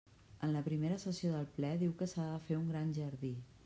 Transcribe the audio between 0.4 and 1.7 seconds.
En la primera sessió del